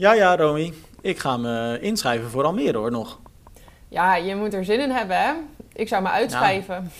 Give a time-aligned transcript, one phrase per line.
[0.00, 0.72] Ja, ja, Romy.
[1.00, 3.18] Ik ga me inschrijven voor Almere hoor, nog.
[3.88, 5.32] Ja, je moet er zin in hebben, hè?
[5.72, 6.90] Ik zou me uitschrijven.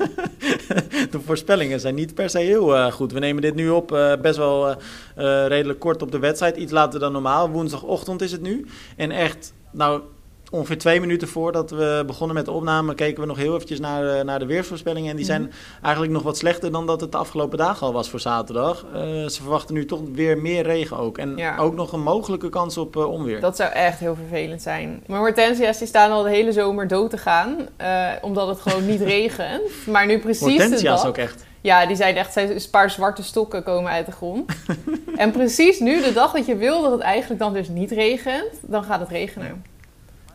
[1.10, 3.12] de voorspellingen zijn niet per se heel uh, goed.
[3.12, 4.76] We nemen dit nu op uh, best wel uh,
[5.46, 6.56] redelijk kort op de wedstrijd.
[6.56, 7.50] Iets later dan normaal.
[7.50, 8.66] Woensdagochtend is het nu.
[8.96, 10.02] En echt, nou,
[10.54, 14.04] ongeveer twee minuten voordat we begonnen met de opname, keken we nog heel eventjes naar,
[14.04, 15.10] uh, naar de weersvoorspellingen.
[15.10, 15.52] En die zijn mhm.
[15.82, 18.84] eigenlijk nog wat slechter dan dat het de afgelopen dagen al was voor zaterdag.
[18.94, 21.18] Uh, ze verwachten nu toch weer meer regen ook.
[21.18, 21.56] En ja.
[21.56, 23.40] ook nog een mogelijke kans op uh, onweer.
[23.40, 25.02] Dat zou echt heel vervelend zijn.
[25.06, 27.56] Maar hortensia's die staan al de hele zomer dood te gaan,
[28.22, 29.86] omdat het gewoon niet regent.
[29.86, 31.44] Maar nu precies Hortensia's ook echt.
[31.60, 34.52] Ja, die zijn echt, een paar zwarte stokken komen uit de grond.
[35.16, 38.52] en precies nu, de dag dat je wil dat het eigenlijk dan dus niet regent,
[38.60, 39.73] dan gaat het regenen.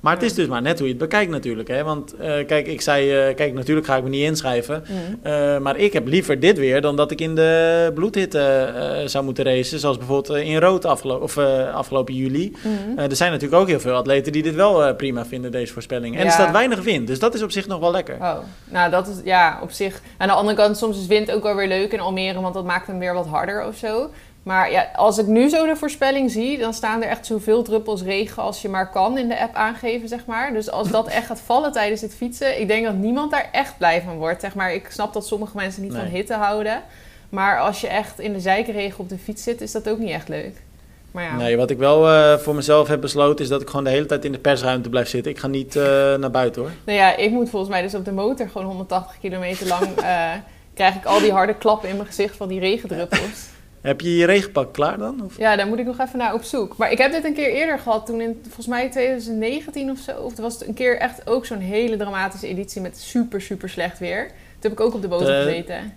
[0.02, 1.67] Maar het is dus maar net hoe je het bekijkt natuurlijk.
[1.67, 1.84] Hè?
[1.84, 4.84] Want uh, kijk, ik zei, uh, kijk, natuurlijk ga ik me niet inschrijven.
[4.88, 5.31] Mm.
[5.31, 8.74] Uh, maar ik heb liever dit weer dan dat ik in de bloedhitte
[9.05, 9.79] zou moeten racen.
[9.79, 11.37] Zoals bijvoorbeeld in rood afgelo of,
[11.74, 12.55] afgelopen juli.
[12.63, 12.98] Mm.
[12.98, 16.15] er zijn natuurlijk ook heel veel atleten die dit wel prima vinden, deze voorspelling.
[16.15, 16.26] En ja.
[16.26, 18.15] er staat weinig wind, dus dat is op zich nog wel lekker.
[18.15, 20.02] Oh, nou dat is, ja, op zich.
[20.18, 22.65] Aan de andere kant, soms is wind ook wel weer leuk in Almere, want dat
[22.65, 24.09] maakt hem weer wat harder of zo.
[24.43, 28.01] Maar ja, als ik nu zo de voorspelling zie, dan staan er echt zoveel druppels
[28.01, 30.54] regen als je maar kan in de app aangeven, zeg maar.
[30.54, 33.77] Dus als dat echt gaat vallen tijdens het fietsen, ik denk dat niemand daar echt
[33.77, 34.41] blij van wordt.
[34.41, 36.81] Zeg maar, ik snap dat sommige mensen niet van hitte houden.
[37.29, 40.09] Maar als je echt in de zijkenregen op de fiets zit, is dat ook niet
[40.09, 40.55] echt leuk.
[41.12, 41.35] Maar ja.
[41.35, 44.05] Nee, wat ik wel uh, voor mezelf heb besloten is dat ik gewoon de hele
[44.05, 45.31] tijd in de persruimte blijf zitten.
[45.31, 45.84] Ik ga niet uh,
[46.15, 46.71] naar buiten hoor.
[46.85, 49.87] Nou ja, ik moet volgens mij dus op de motor gewoon 180 kilometer lang...
[49.99, 50.31] Uh,
[50.74, 53.48] krijg ik al die harde klappen in mijn gezicht van die regendruppels.
[53.82, 55.24] Heb je je regenpak klaar dan?
[55.26, 55.38] Of?
[55.38, 56.77] Ja, daar moet ik nog even naar op zoek.
[56.77, 60.12] Maar ik heb dit een keer eerder gehad, toen in volgens mij 2019 of zo.
[60.12, 64.28] Of was een keer echt ook zo'n hele dramatische editie met super, super slecht weer.
[64.28, 65.94] Toen heb ik ook op de boot gezeten.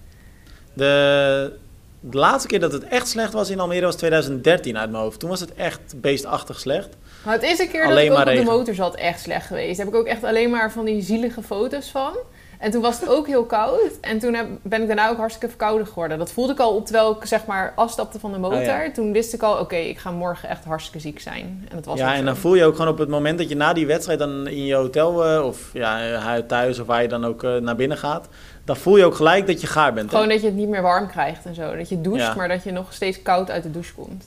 [0.73, 1.53] De,
[2.01, 5.21] de laatste keer dat het echt slecht was in Almere was 2013 uit mijn hoofd.
[5.21, 6.97] Toen was het echt beestachtig slecht.
[7.25, 9.47] Maar het is een keer alleen dat ik ook op de motor zat echt slecht
[9.47, 9.77] geweest.
[9.77, 12.17] Daar heb ik ook echt alleen maar van die zielige foto's van.
[12.63, 14.01] En toen was het ook heel koud.
[14.01, 16.19] En toen heb, ben ik daarna ook hartstikke verkouden geworden.
[16.19, 18.59] Dat voelde ik al terwijl ik zeg maar afstapte van de motor.
[18.59, 21.67] Oh toen wist ik al, oké, ik ga morgen echt hartstikke ziek zijn.
[21.69, 23.57] En dat was ja, en dan voel je ook gewoon op het moment dat je
[23.57, 27.25] na die wedstrijd dan in je hotel uh, of ja, thuis of waar je dan
[27.25, 28.29] ook uh, naar binnen gaat.
[28.65, 30.11] Dan voel je ook gelijk dat je gaar bent.
[30.11, 31.77] Gewoon dat je het niet meer warm krijgt en zo.
[31.77, 34.25] Dat je doucht, maar dat je nog steeds koud uit de douche komt.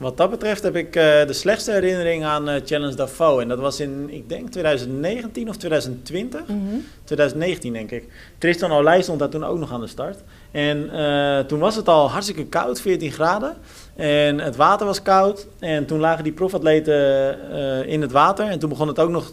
[0.00, 3.42] Wat dat betreft heb ik uh, de slechtste herinnering aan uh, Challenge Davos.
[3.42, 6.40] En dat was in, ik denk, 2019 of 2020.
[6.46, 6.84] Mm -hmm.
[7.04, 8.08] 2019, denk ik.
[8.38, 10.18] Tristan Olij stond daar toen ook nog aan de start.
[10.50, 13.56] En uh, toen was het al hartstikke koud, 14 graden.
[13.96, 15.46] En het water was koud.
[15.58, 17.38] En toen lagen die profatleten
[17.86, 18.46] in het water.
[18.46, 19.32] En toen begon het ook nog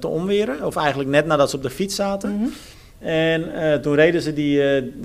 [0.00, 0.64] te onweren.
[0.64, 2.30] Of eigenlijk net nadat ze op de fiets zaten.
[2.30, 2.52] Mm -hmm.
[3.08, 4.62] En toen reden ze die,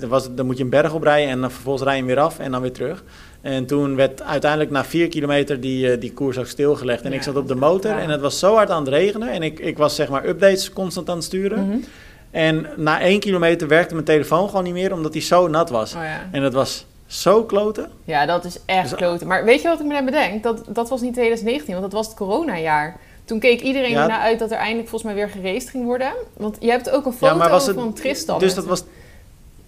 [0.07, 2.61] was, dan moet je een berg oprijden en dan vervolgens rijden weer af en dan
[2.61, 3.03] weer terug.
[3.43, 7.01] En toen werd uiteindelijk na vier kilometer die, uh, die koers ook stilgelegd.
[7.01, 9.29] En ik zat op de motor en het was zo hard aan het regenen.
[9.29, 11.63] En ik, ik was zeg maar updates constant aan het sturen.
[11.63, 11.83] Mm -hmm.
[12.31, 15.95] En na één kilometer werkte mijn telefoon gewoon niet meer, omdat hij zo nat was.
[15.95, 16.29] Oh, ja.
[16.31, 17.91] En dat was zo kloten.
[18.03, 19.27] Ja, dat is echt dus, kloten.
[19.27, 20.43] Maar weet je wat ik me net bedenk?
[20.43, 22.99] Dat, dat was niet 2019, want dat was het coronajaar.
[23.25, 24.01] Toen keek iedereen ja.
[24.01, 26.13] ernaar uit dat er eindelijk volgens mij weer geraced ging worden.
[26.37, 28.39] Want je hebt ook een foto ja, het, van Tristan.
[28.39, 28.83] Dus dat was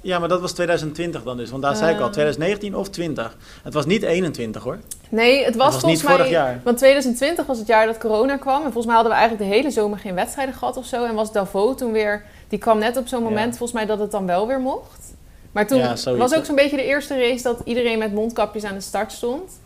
[0.06, 1.50] ja, maar dat was 2020 dan dus.
[1.50, 2.80] Want daar zei ik al, 2019 ah.
[2.80, 3.38] of 20.
[3.64, 4.78] Het was niet 21 hoor.
[5.10, 6.16] Nee, het was, het was volgens niet mij...
[6.16, 6.62] vorig jaar.
[6.64, 8.56] Want 2020 was het jaar dat corona kwam.
[8.56, 11.06] En volgens mij hadden we eigenlijk de hele zomer geen wedstrijden gehad of zo.
[11.06, 12.24] En was Davos toen weer...
[12.48, 15.14] Die kwam net op zo'n moment volgens mij dat het dan wel weer mocht.
[15.52, 18.74] Maar toen ja, was ook zo'n beetje de eerste race dat iedereen met mondkapjes aan
[18.74, 19.60] de start stond.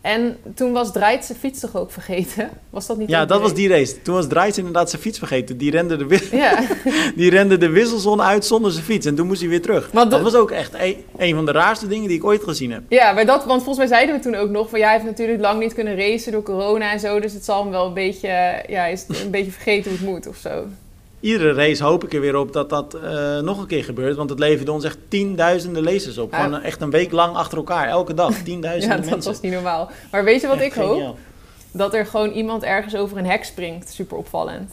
[0.00, 2.50] En toen was Draait zijn fiets toch ook vergeten?
[2.70, 4.02] Was dat niet Ja, dat was die race.
[4.02, 5.56] Toen was Draait inderdaad zijn fiets vergeten.
[5.56, 6.62] Die rende de, ja.
[7.16, 9.06] die rende de wisselzone uit zonder zijn fiets.
[9.06, 9.90] En toen moest hij weer terug.
[9.90, 12.82] dat was ook echt een, een, van de raarste dingen die ik ooit gezien heb.
[12.88, 14.68] Ja, maar dat, want volgens mij zeiden we toen ook nog...
[14.68, 17.20] van jij heeft natuurlijk lang niet kunnen racen door corona en zo...
[17.20, 20.26] dus het zal hem wel een beetje, ja, is een beetje vergeten hoe het moet
[20.26, 20.64] of zo
[21.20, 24.16] iedere race hoop ik er weer op dat dat uh, nog een keer gebeurt.
[24.16, 26.32] Want het leverde ons echt tienduizenden lezers op.
[26.32, 26.62] Gewoon ja.
[26.62, 28.34] echt een week lang achter elkaar, elke dag.
[28.44, 29.16] Tienduizenden ja, mensen.
[29.16, 29.90] dat was niet normaal.
[30.10, 31.16] Maar weet je wat ik hoop?
[31.72, 33.90] Dat er gewoon iemand ergens over een hek springt.
[33.90, 34.70] Super opvallend.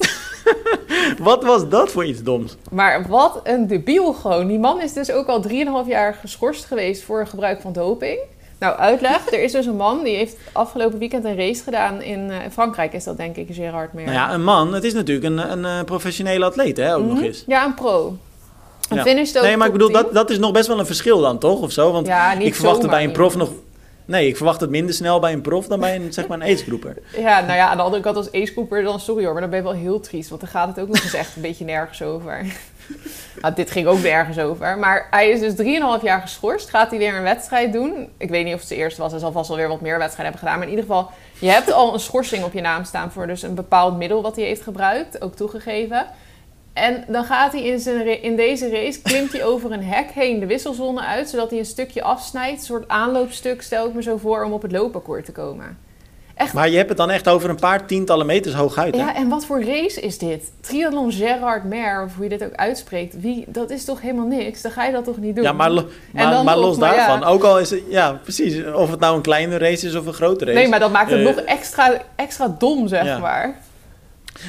[1.19, 2.55] wat was dat voor iets doms?
[2.71, 4.47] Maar wat een debiel gewoon.
[4.47, 5.43] Die man is dus ook al
[5.83, 8.19] 3,5 jaar geschorst geweest voor gebruik van doping.
[8.59, 9.31] Nou, uitleg.
[9.31, 12.93] Er is dus een man die heeft afgelopen weekend een race gedaan in uh, Frankrijk.
[12.93, 14.05] Is dat denk ik Gerard meer.
[14.05, 14.73] Nou ja, een man.
[14.73, 17.15] Het is natuurlijk een, een, een professionele atleet, hè, ook mm -hmm.
[17.15, 17.43] nog eens.
[17.47, 18.17] Ja, een pro.
[18.89, 19.41] Een ja.
[19.41, 21.61] Nee, maar ik bedoel, dat, dat is nog best wel een verschil dan, toch?
[21.61, 21.91] Of zo?
[21.91, 23.49] Want ja, ik verwacht het bij een prof nog...
[24.05, 26.53] Nee, ik verwacht het minder snel bij een prof dan bij een, zeg maar, een
[26.53, 26.97] ace-groeper.
[27.17, 29.59] Ja, nou ja, aan de andere kant als ace-groeper, dan sorry hoor, maar dan ben
[29.59, 30.29] je wel heel triest.
[30.29, 32.45] Want dan gaat het ook nog eens echt een beetje nergens over.
[33.41, 34.77] Nou, dit ging ook ergens over.
[34.77, 36.69] Maar hij is dus 3,5 jaar geschorst.
[36.69, 38.09] Gaat hij weer een wedstrijd doen?
[38.17, 39.11] Ik weet niet of het de eerste was.
[39.11, 40.57] Hij zal vast wel weer wat meer wedstrijden hebben gedaan.
[40.57, 43.41] Maar in ieder geval, je hebt al een schorsing op je naam staan voor dus
[43.41, 45.21] een bepaald middel wat hij heeft gebruikt.
[45.21, 46.05] Ook toegegeven.
[46.73, 50.39] En dan gaat hij in, zijn in deze race, klimt hij over een hek heen
[50.39, 52.59] de wisselzone uit, zodat hij een stukje afsnijdt.
[52.59, 55.86] Een soort aanloopstuk, stel ik me zo voor, om op het loopakkoord te komen.
[56.37, 56.53] Echt.
[56.53, 58.95] Maar je hebt het dan echt over een paar tientallen meters hoog uit.
[58.95, 59.01] Hè?
[59.01, 60.51] Ja, en wat voor race is dit?
[60.59, 63.21] Triathlon Gerard Mer, of hoe je dit ook uitspreekt.
[63.21, 64.61] Wie, dat is toch helemaal niks?
[64.61, 65.43] Dan ga je dat toch niet doen?
[65.43, 67.23] Ja, maar, lo maar, maar los daarvan.
[67.23, 68.65] Ook al is het, ja, precies.
[68.73, 70.57] Of het nou een kleine race is of een grote race.
[70.57, 73.17] Nee, maar dat maakt het uh, nog extra, extra dom, zeg ja.
[73.17, 73.59] maar.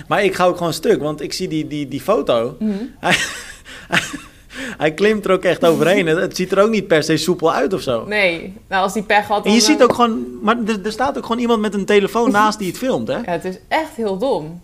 [0.06, 2.56] Maar ik ga ook gewoon stuk, want ik zie die, die, die foto.
[2.58, 3.10] Mm -hmm.
[4.78, 6.06] hij, klimt er ook echt overheen.
[6.06, 8.04] Het ziet er ook niet per se soepel uit of zo.
[8.06, 9.44] Nee, nou als die pech had...
[9.46, 10.26] En je ziet ook gewoon...
[10.42, 13.16] Maar er, er, staat ook gewoon iemand met een telefoon naast die het filmt, hè?
[13.16, 14.60] Ja, het is echt heel dom.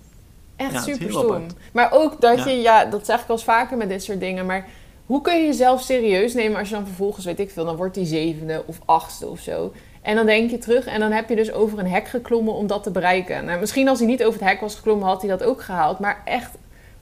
[0.56, 1.46] Echt ja, super stom.
[1.72, 2.50] Maar ook dat ja.
[2.50, 2.60] je...
[2.60, 4.66] Ja, dat zeg ik wel eens vaker met dit soort dingen, maar...
[5.06, 7.94] Hoe kun je jezelf serieus nemen als je dan vervolgens, weet ik veel, dan wordt
[7.94, 9.72] die zevende of achtste of zo.
[10.04, 12.66] En dan denk je terug en dan heb je dus over een hek geklommen om
[12.66, 13.44] dat te bereiken.
[13.44, 15.98] Nou, misschien als hij niet over het hek was geklommen, had hij dat ook gehaald.
[15.98, 16.50] Maar echt,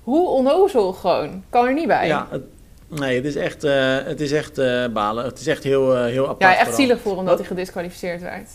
[0.02, 1.42] hoe onnozel gewoon.
[1.50, 2.06] Kan er niet bij.
[2.06, 2.42] Ja, het,
[3.00, 5.24] nee, het is echt, uh, het is echt uh, balen.
[5.24, 6.52] Het is echt heel, uh, heel apart.
[6.52, 8.50] Ja, echt zielig voor omdat hij gedisqualificeerd werd.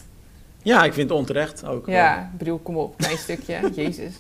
[0.62, 1.88] Ja, ik vind het onterecht ook.
[1.88, 3.60] Ja, ik bedoel, kom op, klein stukje.
[3.76, 4.14] Jezus.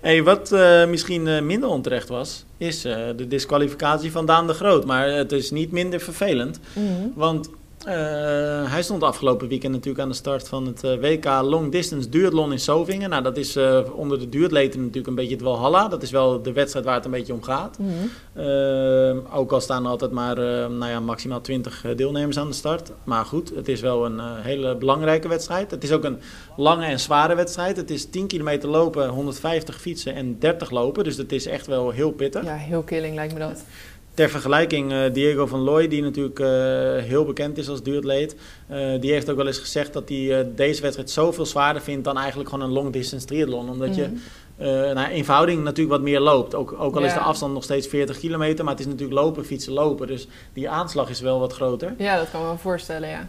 [0.00, 0.50] Hey, wat
[0.88, 4.84] misschien minder onterecht was, is de disqualificatie van Daan de Groot.
[4.84, 6.60] Maar het is niet minder vervelend.
[6.72, 7.12] Mm -hmm.
[7.14, 7.50] Want
[7.86, 12.08] uh, hij stond afgelopen weekend natuurlijk aan de start van het uh, WK Long Distance
[12.08, 13.10] Duathlon in Sovingen.
[13.10, 15.88] Nou, dat is uh, onder de duatleten natuurlijk een beetje het Walhalla.
[15.88, 17.78] Dat is wel de wedstrijd waar het een beetje om gaat.
[17.78, 19.22] Mm -hmm.
[19.32, 20.36] ook al staan er altijd maar
[20.70, 22.92] nou ja, maximaal 20 deelnemers aan de start.
[23.04, 25.70] Maar goed, het is wel een hele belangrijke wedstrijd.
[25.70, 26.18] Het is ook een
[26.56, 27.76] lange en zware wedstrijd.
[27.76, 31.04] Het is 10 kilometer lopen, 150 fietsen en 30 lopen.
[31.04, 32.44] Dus dat is echt wel heel pittig.
[32.44, 33.62] Ja, heel killing lijkt me dat.
[34.18, 36.48] Ter vergelijking, uh, Diego van Looy, die natuurlijk uh,
[37.02, 38.36] heel bekend is als duatleet,
[38.70, 42.18] uh, die heeft ook wel eens gezegd dat hij deze wedstrijd zoveel zwaarder vindt dan
[42.18, 43.70] eigenlijk gewoon een long distance triathlon.
[43.70, 43.94] Omdat mm.
[43.94, 44.08] je
[44.94, 46.54] nou, eenvoudig natuurlijk wat meer loopt.
[46.54, 47.06] Ook, ook al ja.
[47.06, 50.06] is de afstand nog steeds 40 kilometer, maar het is natuurlijk lopen, fietsen, lopen.
[50.06, 51.94] Dus die aanslag is wel wat groter.
[51.98, 53.28] Ja, dat kan me wel voorstellen, ja.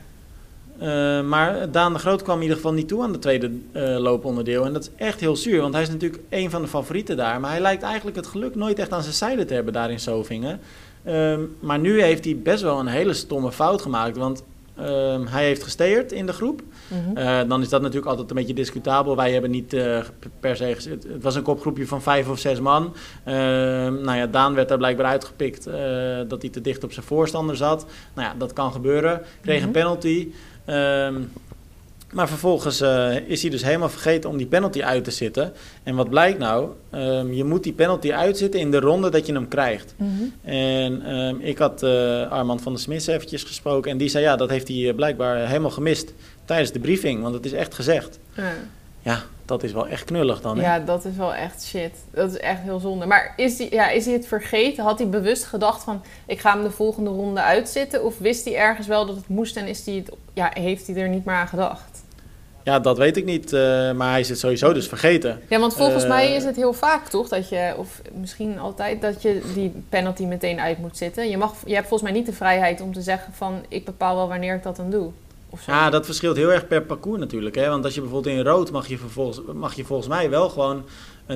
[0.81, 3.97] Uh, maar Daan de Groot kwam in ieder geval niet toe aan de tweede uh,
[3.97, 4.65] looponderdeel.
[4.65, 7.39] En dat is echt heel zuur, want hij is natuurlijk een van de favorieten daar.
[7.39, 9.99] Maar hij lijkt eigenlijk het geluk nooit echt aan zijn zijde te hebben daar in
[9.99, 10.59] Zovingen.
[11.07, 14.17] Um, maar nu heeft hij best wel een hele stomme fout gemaakt.
[14.17, 14.43] Want
[14.79, 16.61] um, hij heeft gesteerd in de groep.
[16.87, 17.17] Mm -hmm.
[17.17, 19.15] uh, dan is dat natuurlijk altijd een beetje discutabel.
[19.15, 19.75] Wij hebben niet
[20.39, 20.63] per se...
[20.63, 22.93] Het, het, was een kopgroepje van vijf of zes man.
[23.25, 25.63] nou ja, Daan werd daar blijkbaar uitgepikt
[26.27, 27.85] dat hij te dicht op zijn voorstander zat.
[28.13, 29.21] Nou ja, dat kan gebeuren.
[29.41, 29.75] Kreeg mm -hmm.
[29.75, 30.31] een penalty.
[30.69, 31.31] Um,
[32.11, 35.53] maar vervolgens uh, is hij dus helemaal vergeten om die penalty uit te zitten.
[35.83, 36.69] En wat blijkt nou?
[36.93, 39.93] Um, je moet die penalty uitzitten in de ronde dat je hem krijgt.
[39.97, 40.51] Mm -hmm.
[40.51, 43.91] En um, ik had uh, Armand van der Smis eventjes gesproken.
[43.91, 46.13] En die zei ja, dat heeft hij blijkbaar helemaal gemist
[46.45, 47.21] tijdens de briefing.
[47.21, 48.19] Want het is echt gezegd.
[48.33, 48.53] Ja,
[49.01, 50.57] ja dat is wel echt knullig dan.
[50.57, 50.63] Hè?
[50.63, 51.91] Ja, dat is wel echt shit.
[52.11, 53.05] Dat is echt heel zonde.
[53.05, 54.83] Maar is hij, ja, is hij het vergeten?
[54.83, 56.01] Had hij bewust gedacht van...
[56.25, 58.03] ik ga hem de volgende ronde uitzitten?
[58.03, 60.95] Of wist hij ergens wel dat het moest en is hij het, ja, heeft hij
[60.95, 62.03] er niet meer aan gedacht?
[62.63, 63.53] Ja, dat weet ik niet.
[63.53, 65.41] Uh, maar hij is het sowieso dus vergeten.
[65.49, 67.73] Ja, want volgens uh, mij is het heel vaak toch dat je...
[67.77, 71.29] of misschien altijd dat je die penalty meteen uit moet zitten.
[71.29, 73.65] Je, mag, je hebt volgens mij niet de vrijheid om te zeggen van...
[73.67, 75.11] ik bepaal wel wanneer ik dat dan doe.
[75.65, 77.55] Ja, dat verschilt heel erg per parcours natuurlijk.
[77.55, 77.69] Hè?
[77.69, 80.83] Want als je bijvoorbeeld in rood mag je, vervolgens, mag je volgens mij wel gewoon...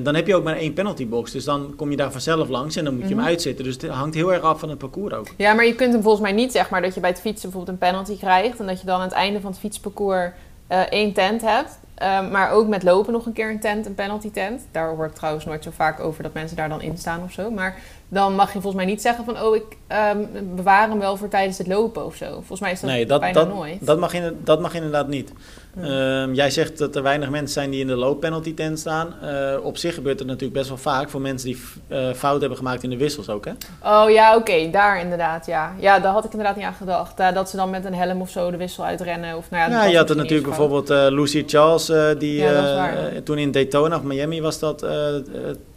[0.02, 1.30] Dan heb je ook maar één penaltybox.
[1.30, 3.22] Dus dan kom je daar vanzelf langs en dan moet je mm -hmm.
[3.22, 3.64] hem uitzitten.
[3.64, 5.26] Dus het hangt heel erg af van het parcours ook.
[5.36, 7.50] Ja, maar je kunt hem volgens mij niet zeg maar dat je bij het fietsen
[7.50, 8.60] bijvoorbeeld een penalty krijgt.
[8.60, 10.30] En dat je dan aan het einde van het fietsparcours
[10.70, 11.78] uh, één tent hebt.
[12.02, 14.62] Uh, maar ook met lopen nog een keer een tent, een penalty tent.
[14.70, 17.50] Daar hoort trouwens nooit zo vaak over dat mensen daar dan in staan of zo.
[17.50, 17.76] Maar
[18.08, 19.40] dan mag je volgens mij niet zeggen van...
[19.40, 19.76] oh, ik
[20.14, 22.30] um, bewaar hem wel voor tijdens het lopen of zo.
[22.30, 23.86] Volgens mij is dat, nee, dat bijna dat, nooit.
[23.86, 25.32] Dat mag, in, dat mag inderdaad niet.
[25.80, 26.22] Ja.
[26.22, 29.14] Um, jij zegt dat er weinig mensen zijn die in de looppenalty tent staan.
[29.22, 31.08] Uh, op zich gebeurt het natuurlijk best wel vaak...
[31.08, 33.52] voor mensen die uh, fout hebben gemaakt in de wissels ook, hè?
[33.82, 34.50] Oh ja, oké.
[34.50, 35.72] Okay, daar inderdaad, ja.
[35.78, 37.20] Ja, daar had ik inderdaad niet aan gedacht.
[37.20, 39.36] Uh, dat ze dan met een helm of zo de wissel uitrennen.
[39.36, 41.92] Of, nou ja, ja je had er natuurlijk bijvoorbeeld Lucy Charles...
[42.18, 42.92] die ja,
[43.24, 44.86] toen in Daytona of Miami was dat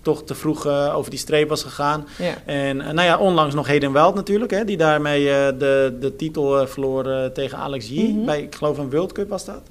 [0.08, 2.08] toch te vroeg over die streep was gegaan.
[2.18, 2.34] Ja.
[2.46, 6.16] En uh, nou ja, onlangs nog Hayden Wild natuurlijk, hè, die daarmee uh, de, de
[6.16, 7.90] titel verloor tegen Alex.
[7.90, 8.26] Mm -hmm.
[8.26, 9.62] Bij, ik geloof een World Cup was dat.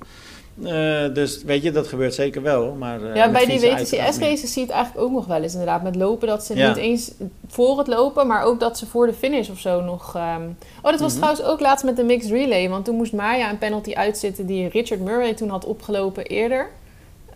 [1.15, 2.75] dus weet je, dat gebeurt zeker wel.
[2.79, 5.83] Maar, ja, bij die WTCS-races zie je het eigenlijk ook nog wel eens inderdaad.
[5.83, 6.69] Met lopen, dat ze ja.
[6.69, 7.13] niet eens
[7.49, 10.15] voor het lopen, maar ook dat ze voor de finish of zo nog...
[10.15, 10.57] Um...
[10.83, 11.11] Oh, dat was mm -hmm.
[11.11, 12.69] trouwens ook laatst met de mixed relay.
[12.69, 16.69] Want toen moest Maya een penalty uitzitten die Richard Murray toen had opgelopen eerder.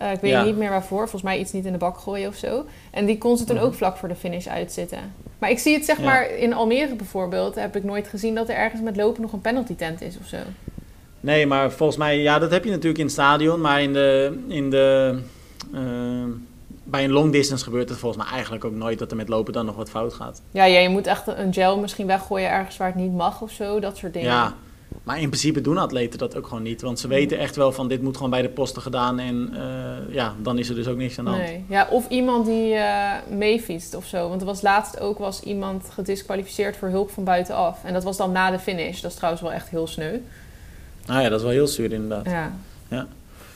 [0.01, 0.45] Eh, ik weet Ja.
[0.45, 0.99] niet meer waarvoor.
[0.99, 2.65] Volgens mij iets niet in de bak gooien of zo.
[2.91, 3.65] En die kon ze toen Mhm.
[3.65, 4.99] ook vlak voor de finish uitzitten.
[5.39, 6.05] Maar ik zie het zeg Ja.
[6.05, 7.55] maar in Almere bijvoorbeeld.
[7.55, 10.27] Heb ik nooit gezien dat er ergens met lopen nog een penalty tent is of
[10.27, 10.37] zo.
[11.21, 14.39] Nee, maar volgens mij, ja, dat heb je natuurlijk in het stadion, maar in de,
[14.49, 15.19] in de,
[15.75, 15.81] eh,
[16.85, 19.53] bij een long distance gebeurt het volgens mij eigenlijk ook nooit dat er met lopen
[19.53, 20.43] dan nog wat fout gaat.
[20.51, 23.51] Ja, ja, je moet echt een gel misschien weggooien ergens waar het niet mag of
[23.51, 23.81] zo.
[23.81, 24.29] Dat soort dingen.
[24.29, 24.55] Ja,
[25.03, 27.89] maar in principe doen atleten dat ook gewoon niet, want ze weten echt wel van
[27.89, 30.97] dit moet gewoon bij de posten gedaan en eh, ja, dan is er dus ook
[30.97, 31.43] niks aan de hand.
[31.43, 31.65] Nee.
[31.69, 34.29] Ja, of iemand die eh meefietst of zo.
[34.29, 37.85] Want er was laatst ook was iemand gedisqualificeerd voor hulp van buitenaf.
[37.85, 39.01] En dat was dan na de finish.
[39.01, 40.19] Dat is trouwens wel echt heel sneu.
[41.07, 42.25] Nou ja, dat is wel heel zuur inderdaad.
[42.27, 42.53] Ja.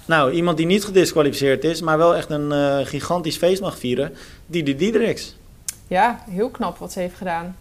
[0.06, 4.12] Nou, iemand die niet gedisqualificeerd is, maar wel echt een eh, gigantisch feest mag vieren,
[4.46, 5.36] Didi Diedericks.
[5.88, 7.56] ja, heel knap wat ze heeft gedaan.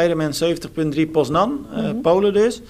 [0.00, 2.00] Ironman 70.3 Poznan, eh, Mhm.
[2.00, 2.60] Polen dus.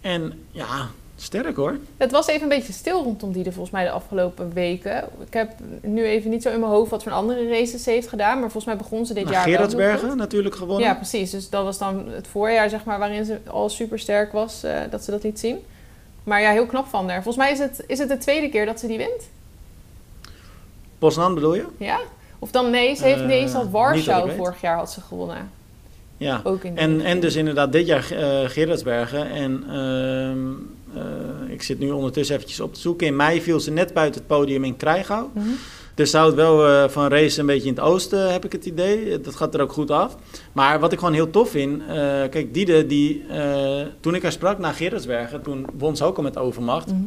[0.00, 1.76] En ja, sterk hoor.
[1.96, 5.04] Het was even een beetje stil rondom die er volgens mij de afgelopen weken.
[5.26, 5.50] Ik heb
[5.82, 8.32] nu even niet zo in mijn hoofd wat voor andere races ze heeft gedaan.
[8.40, 10.86] Maar volgens mij begon ze dit Nou, jaar Gerardsbergen natuurlijk gewonnen.
[10.86, 11.30] Ja, precies.
[11.30, 14.80] Dus dat was dan het voorjaar, zeg maar, waarin ze al super sterk was, eh,
[14.90, 15.56] dat ze dat liet zien.
[16.24, 17.22] Maar ja, heel knap van haar.
[17.22, 19.28] Volgens mij is het, is het de tweede keer dat ze die wint.
[20.98, 21.64] Poznan bedoel je?
[21.78, 21.98] Ja?
[22.38, 25.50] Of dan nee, ze heeft Eh, al niet dat Warschau vorig jaar had ze gewonnen.
[26.18, 26.40] Ja.
[26.44, 28.02] Ook in En, en dus inderdaad dit jaar
[28.48, 29.30] Gerardsbergen.
[29.30, 30.38] En ehm,
[30.94, 33.06] eh, ik zit nu ondertussen eventjes op te zoeken.
[33.06, 35.26] In mei viel ze net buiten het podium in Krijgau.
[35.32, 35.46] Mhm.
[35.94, 38.66] Dus zou het wel eh, van race een beetje in het oosten, heb ik het
[38.66, 39.20] idee.
[39.20, 40.16] Dat gaat er ook goed af.
[40.52, 41.82] Maar wat ik gewoon heel tof vind...
[42.30, 43.24] kijk, Diede, die,
[44.00, 45.42] toen ik haar sprak na Gerardsbergen...
[45.42, 46.86] toen won ze ook al met overmacht.
[46.86, 47.04] Mhm.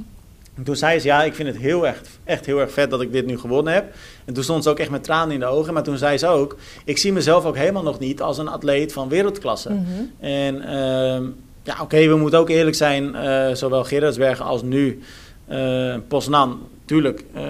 [0.56, 3.02] En toen zei ze, ja, ik vind het heel erg, echt heel erg vet dat
[3.02, 3.94] ik dit nu gewonnen heb.
[4.26, 5.74] En toen stond ze ook echt met tranen in de ogen.
[5.74, 6.56] Maar toen zei ze ook,
[6.86, 9.70] ik zie mezelf ook helemaal nog niet als een atleet van wereldklasse.
[9.70, 9.84] Mhm.
[10.20, 11.24] En ehm,
[11.64, 15.00] ja, oké, we moeten ook eerlijk zijn, eh, zowel Gerardsbergen als nu
[15.48, 16.60] eh Poznan.
[16.86, 17.44] Tuurlijk, eh,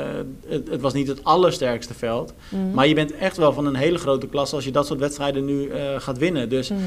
[0.48, 2.34] het, het was niet het allersterkste veld.
[2.50, 2.72] Mhm.
[2.74, 5.46] Maar je bent echt wel van een hele grote klasse als je dat soort wedstrijden
[5.46, 6.50] nu gaat winnen.
[6.50, 6.80] Dus Mhm.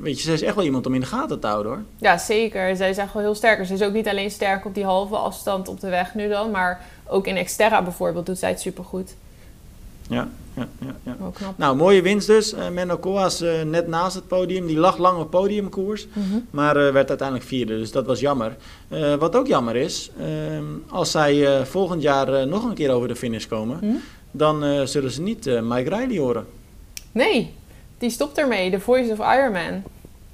[0.00, 1.82] Weet je, ze is echt wel iemand om in de gaten te houden hoor.
[1.96, 2.76] Ja, zeker.
[2.76, 3.66] Zij is echt wel heel sterk.
[3.66, 6.50] Ze is ook niet alleen sterk op die halve afstand op de weg nu dan,
[6.50, 9.14] maar ook in Xterra bijvoorbeeld doet zij het supergoed.
[10.08, 10.94] Ja, ja, ja.
[11.02, 11.16] ja.
[11.32, 11.58] Knap.
[11.58, 12.52] Nou, mooie winst dus.
[12.52, 14.66] Eh Menno Koas eh, net naast het podium.
[14.66, 16.06] Die lag lang op podiumkoers.
[16.12, 16.38] Mhm.
[16.50, 18.56] Maar eh, werd uiteindelijk vierde, dus dat was jammer.
[19.18, 23.46] Wat ook jammer is, ehm, als zij volgend jaar nog een keer over de finish
[23.46, 23.94] komen, Mhm.
[24.30, 26.46] dan zullen ze niet Mike Riley horen.
[27.12, 27.54] Nee,
[27.98, 28.70] die stopt ermee.
[28.70, 29.82] The Voice of Ironman.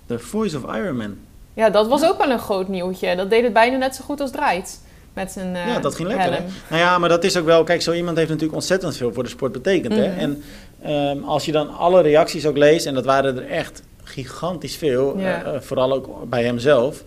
[0.06, 1.16] The Voice of Ironman.
[1.54, 3.16] Ja, dat was ook wel een groot nieuwtje.
[3.16, 4.80] Dat deed het bijna net zo goed als Draait.
[5.12, 6.30] Met zijn eh ja, dat ging lekker.
[6.68, 9.22] Nou ja, maar dat is ook wel, kijk, zo iemand heeft natuurlijk ontzettend veel voor
[9.22, 9.94] de sport betekend.
[9.94, 10.08] Hè?
[10.08, 10.18] Mhm.
[10.18, 10.42] En
[10.82, 15.18] ehm, als je dan alle reacties ook leest, en dat waren er echt gigantisch veel,
[15.18, 15.42] Ja.
[15.44, 17.02] eh, eh, vooral ook bij hemzelf.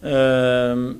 [0.00, 0.92] Ehm,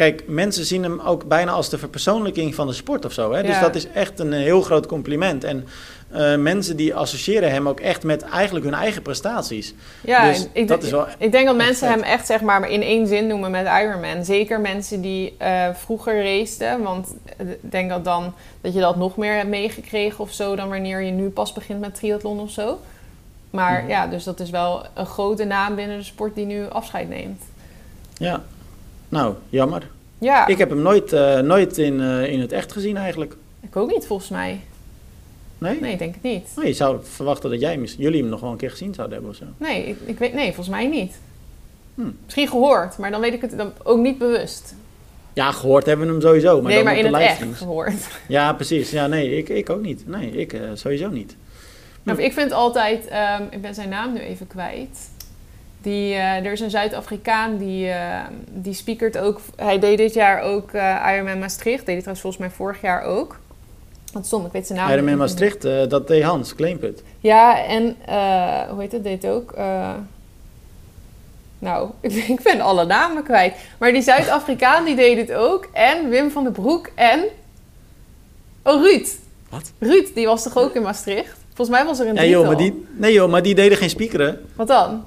[0.00, 3.32] kijk, mensen zien hem ook bijna als de verpersoonlijking van de sport of zo.
[3.32, 3.42] Hè?
[3.42, 3.60] Dus Ja.
[3.60, 5.44] dat is echt een heel groot compliment.
[5.44, 5.66] En
[6.10, 9.74] eh, mensen die associëren hem ook echt met eigenlijk hun eigen prestaties.
[10.00, 11.96] Ja, dus ik, dat is wel ik denk dat mensen vet.
[11.96, 14.24] hem echt zeg maar in één zin noemen met Ironman.
[14.24, 16.82] Zeker mensen die eh, vroeger raceten.
[16.82, 20.56] Want ik denk dat dan dat je dat nog meer hebt meegekregen of zo...
[20.56, 22.80] dan wanneer je nu pas begint met triathlon of zo.
[23.50, 23.90] Maar Mhm.
[23.90, 27.42] ja, dus dat is wel een grote naam binnen de sport die nu afscheid neemt.
[28.16, 28.42] Ja,
[29.10, 29.88] nou, jammer.
[30.18, 33.36] Ja, Ik heb hem nooit, eh, nooit in, eh, in het echt gezien eigenlijk.
[33.60, 34.60] ik ook niet volgens mij.
[35.58, 35.80] Nee?
[35.80, 36.48] Nee, ik denk het niet.
[36.56, 39.14] Nou, je zou verwachten dat jij, mis- jullie hem nog wel een keer gezien zouden
[39.16, 39.44] hebben of zo.
[39.56, 41.18] Nee, ik, ik weet, nee volgens mij niet.
[41.94, 42.02] Hm.
[42.24, 44.74] Misschien gehoord, maar dan weet ik het dan ook niet bewust.
[45.32, 46.54] Ja, gehoord hebben we hem sowieso.
[46.62, 48.08] Maar nee, dan maar in de het echt gehoord.
[48.28, 48.90] Ja, precies.
[48.90, 50.08] Ja, nee, ik, ik ook niet.
[50.08, 51.36] Nee, ik eh, sowieso niet.
[52.02, 54.98] Nou, ik vind altijd, ehm, ik ben zijn naam nu even kwijt.
[55.82, 58.20] Die, eh, er is een Zuid-Afrikaan die, eh,
[58.50, 59.40] die speakert ook.
[59.56, 61.78] Hij deed dit jaar ook eh Ironman Maastricht.
[61.78, 63.38] Deed hij trouwens volgens mij vorig jaar ook.
[64.12, 65.16] Wat stom, ik weet zijn naam Ironman.
[65.16, 67.02] Maastricht, eh, dat deed Hans Kleinput.
[67.20, 69.02] Ja, en eh, hoe heet het?
[69.04, 69.52] Deed ook.
[69.52, 69.90] eh,
[71.58, 73.54] nou, ik, ik ben alle namen kwijt.
[73.78, 75.68] Maar die Zuid-Afrikaan die deed het ook.
[75.72, 77.20] En Wim van den Broek en.
[78.62, 79.08] Oh, Ruud.
[79.48, 79.72] Wat?
[79.78, 81.36] Ruud, die was toch ook in Maastricht?
[81.54, 83.90] Volgens mij was er een Ja, joh, maar die, nee joh, maar die deden geen
[83.90, 84.40] speakeren.
[84.56, 85.04] Wat dan?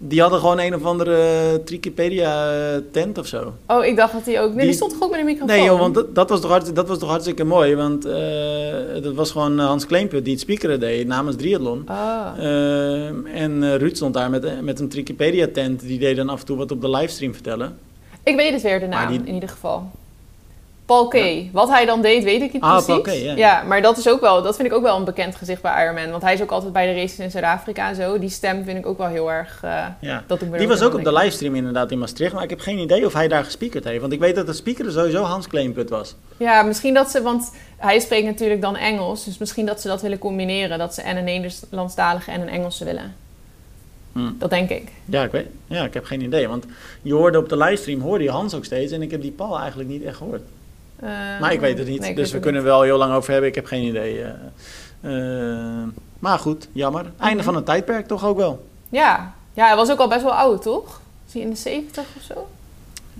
[0.00, 3.52] Die hadden gewoon een of andere Trikipedia-tent of zo.
[3.66, 4.48] Oh, ik dacht dat hij ook...
[4.48, 5.56] Nee, die, Die- stond toch ook met een microfoon?
[5.56, 7.74] Nee joh, want dat, dat, was toch hartstikke, dat was toch hartstikke mooi.
[7.76, 11.82] Want eh, dat was gewoon eh, Hans Kleinput die het speakeren deed namens Triathlon.
[11.86, 12.26] Ah.
[13.34, 15.80] En eh, Ruud stond daar met, met een Trikipedia-tent.
[15.80, 17.78] Die deed dan af en toe wat op de livestream vertellen.
[18.22, 19.90] Ik weet het weer, de naam, die- in ieder geval.
[20.86, 21.50] Paul Kay.
[21.52, 23.22] Wat hij dan deed, weet ik niet Ah, precies.
[23.22, 23.34] Ja.
[23.36, 25.82] ja, maar dat is ook wel, dat vind ik ook wel een bekend gezicht bij
[25.84, 26.10] Ironman.
[26.10, 28.18] Want hij is ook altijd bij de races in Zuid-Afrika en zo.
[28.18, 29.58] Die stem vind ik ook wel heel erg.
[29.62, 30.24] eh, Ja.
[30.26, 33.06] dat Die was ook op de livestream inderdaad in Maastricht, maar ik heb geen idee
[33.06, 34.00] of hij daar gespiekerd heeft.
[34.00, 36.14] Want ik weet dat de speaker er sowieso Hans Kleinput was.
[36.36, 39.24] Ja, misschien dat ze, want hij spreekt natuurlijk dan Engels.
[39.24, 40.78] Dus misschien dat ze dat willen combineren.
[40.78, 43.14] Dat ze en een Nederlandstalige en een Engelse willen.
[44.12, 44.30] Hm.
[44.38, 44.88] Dat denk ik.
[45.04, 46.48] Ja ik, weet, ja, ik heb geen idee.
[46.48, 46.64] Want
[47.02, 49.58] je hoorde op de livestream, hoorde je Hans ook steeds en ik heb die Paul
[49.58, 50.42] eigenlijk niet echt gehoord.
[50.96, 51.08] Eh,
[51.40, 52.70] Maar ik weet het niet, nee, dus we kunnen niet.
[52.70, 53.48] wel heel lang over hebben.
[53.48, 54.22] Ik heb geen idee.
[54.22, 54.30] eh.
[55.00, 55.82] Eh,
[56.18, 57.12] maar goed, jammer.
[57.18, 57.44] Einde Mhm.
[57.44, 58.66] van een tijdperk toch ook wel.
[58.88, 59.32] Ja.
[59.52, 61.00] ja, hij was ook al best wel oud, toch?
[61.26, 62.48] Is hij in de 70 of zo?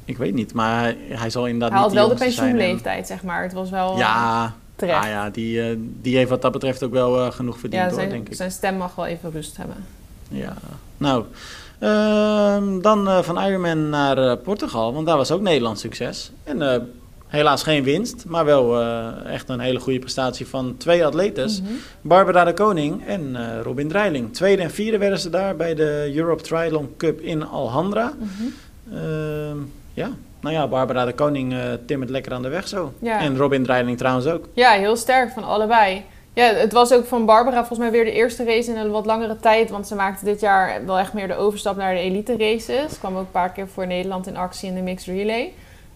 [0.05, 3.43] Ik weet niet, maar hij, zal inderdaad Hij had wel de pensioenleeftijd, zeg maar.
[3.43, 4.99] Het was wel Ja, terecht.
[5.05, 5.61] ah ja die,
[6.01, 8.35] die heeft wat dat betreft ook wel genoeg verdiend ja, hoor, zijn, denk ik.
[8.35, 9.77] zijn stem mag wel even rust hebben.
[10.29, 10.55] Ja,
[10.97, 11.25] nou,
[11.79, 16.31] ehm, dan van Ironman naar Portugal, want daar was ook Nederlands succes.
[16.45, 16.59] En
[17.35, 21.61] helaas geen winst, maar wel eh, echt een hele goede prestatie van twee atletes.
[21.61, 21.73] Mhm.
[22.01, 24.35] Barbara de Koning en eh, Robin Dreiling.
[24.35, 28.13] Tweede en vierde werden ze daar bij de Europe Triathlon Cup in Alhandra.
[28.19, 28.49] Mhm.
[28.97, 29.57] Ehm,
[29.95, 30.11] ja,
[30.41, 32.93] nou ja, Barbara de Koning eh timmert lekker aan de weg zo.
[32.99, 33.21] Ja.
[33.21, 34.49] En Robin Dreiling trouwens ook.
[34.53, 36.05] Ja, heel sterk van allebei.
[36.33, 39.07] Ja, het was ook van Barbara volgens mij weer de eerste race in een wat
[39.07, 39.71] langere tijd.
[39.71, 42.93] Want ze maakte dit jaar wel echt meer de overstap naar de elite races.
[42.93, 45.53] Ze kwam ook een paar keer voor Nederland in actie in de mixed relay.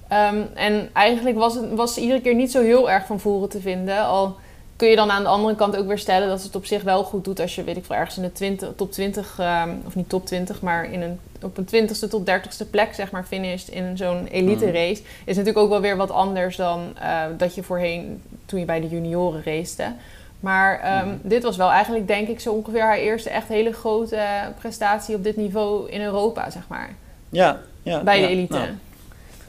[0.09, 3.49] Ehm, en eigenlijk was, het, was ze iedere keer niet zo heel erg van voren
[3.49, 4.05] te vinden.
[4.05, 4.37] Al
[4.77, 6.83] kun je dan aan de andere kant ook weer stellen dat ze het op zich
[6.83, 9.71] wel goed doet als je, weet ik veel, ergens in de 20, top 20, ehm,
[9.87, 13.25] of niet top 20, maar in een, op een 20ste tot 30ste plek, zeg maar,
[13.25, 14.75] finisht in zo'n elite Mhm.
[14.75, 15.03] race.
[15.25, 18.81] Is natuurlijk ook wel weer wat anders dan eh, dat je voorheen, toen je bij
[18.81, 19.93] de junioren racete.
[20.41, 21.17] Maar ehm, Mhm.
[21.23, 24.21] dit was wel eigenlijk, denk ik, zo ongeveer haar eerste echt hele grote
[24.59, 26.91] prestatie op dit niveau in Europa, zeg maar.
[27.29, 28.03] Ja, ja.
[28.03, 28.53] Bij ja, de elite.
[28.53, 28.69] nou,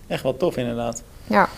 [0.10, 1.04] echt wel tof inderdaad.
[1.28, 1.50] Ja.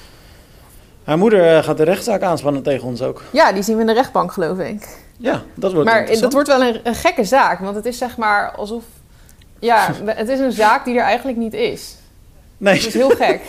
[1.03, 3.23] Haar moeder eh, gaat de rechtszaak aanspannen tegen ons ook.
[3.31, 4.97] ja, die zien we in de rechtbank, geloof ik.
[5.17, 8.17] Ja, dat wordt maar dat wordt wel een, een gekke zaak, want het is zeg
[8.17, 8.83] maar alsof...
[9.59, 11.95] Ja, het is een zaak die er eigenlijk niet is.
[12.57, 13.41] Nee, Dat is heel gek.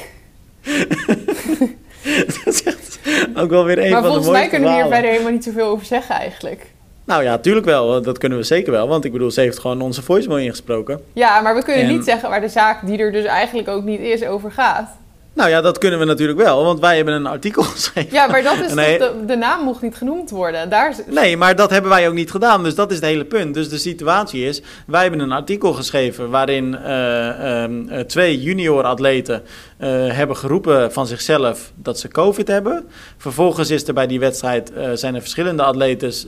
[2.45, 2.99] dat is echt
[3.35, 5.33] ook wel weer een maar van de volgens mooiste mij kunnen we hier verder helemaal
[5.33, 6.67] niet zoveel over zeggen eigenlijk.
[7.05, 8.03] Nou ja, tuurlijk wel.
[8.03, 8.89] Dat kunnen we zeker wel.
[8.89, 11.01] Want ik bedoel, ze heeft gewoon onze voicemail ingesproken.
[11.13, 13.83] Ja, maar we kunnen En- niet zeggen waar de zaak die er dus eigenlijk ook
[13.85, 14.89] niet is over gaat.
[15.35, 16.65] Nou ja, dat kunnen we natuurlijk wel.
[16.65, 18.13] Want wij hebben een artikel geschreven.
[18.13, 18.99] Ja, maar dat is Nee.
[18.99, 20.69] de, de naam mocht niet genoemd worden.
[20.69, 22.63] Daar is, Nee, maar dat hebben wij ook niet gedaan.
[22.63, 23.55] Dus dat is het hele punt.
[23.55, 28.85] Dus de situatie is, wij hebben een artikel geschreven waarin eh, ehm, eh, twee junior
[28.85, 29.43] atleten
[29.77, 32.89] eh, hebben geroepen van zichzelf dat ze COVID hebben.
[33.17, 36.27] Vervolgens is er bij die wedstrijd zijn er verschillende atletes,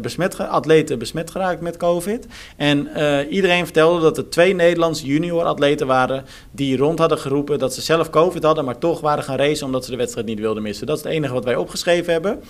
[0.00, 2.26] besmet, atleten besmet geraakt met COVID.
[2.56, 2.88] En
[3.28, 7.80] iedereen vertelde dat er twee Nederlandse junior atleten waren die rond hadden geroepen dat ze
[7.80, 10.86] zelf COVID hadden, maar toch waren gaan racen omdat ze de wedstrijd niet wilden missen.
[10.86, 12.42] Dat is het enige wat wij opgeschreven hebben.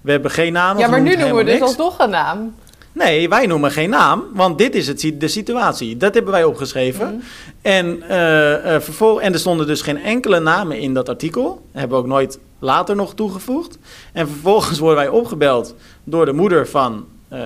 [0.00, 0.82] We hebben geen namen.
[0.82, 1.66] ja, maar nu noemen we dus niks.
[1.66, 2.54] alsnog een naam.
[2.94, 5.96] Nee, wij noemen geen naam, want dit is het, de situatie.
[5.96, 7.06] Dat hebben wij opgeschreven.
[7.06, 7.24] Mhm.
[7.62, 8.82] En, eh, eh,
[9.20, 11.66] en er stonden dus geen enkele namen in dat artikel.
[11.72, 13.78] Hebben we ook nooit later nog toegevoegd.
[14.12, 17.40] En vervolgens worden wij opgebeld door de moeder van eh,